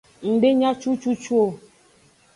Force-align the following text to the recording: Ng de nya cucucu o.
Ng 0.27 0.35
de 0.41 0.49
nya 0.57 0.71
cucucu 0.81 1.33
o. 1.45 1.47